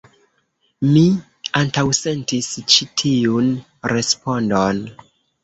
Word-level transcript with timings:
Mi 0.93 1.03
antaŭsentis 1.61 2.49
ĉi 2.77 2.89
tiun 3.03 3.53
respondon. 3.95 4.83